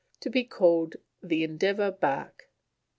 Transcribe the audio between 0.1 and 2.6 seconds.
To be called The Endeavour Bark."